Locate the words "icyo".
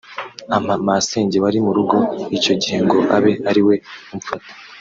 2.37-2.53